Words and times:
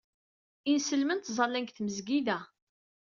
Inselmen 0.71 1.19
ttẓallan 1.19 1.63
deg 1.65 1.73
tmesgida. 1.73 2.37